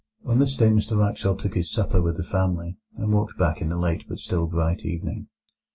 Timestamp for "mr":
0.71-0.97